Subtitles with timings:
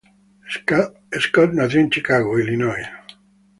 [0.47, 2.87] Scott nació en Chicago, Illinois.